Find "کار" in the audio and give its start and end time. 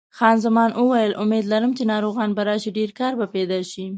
2.99-3.13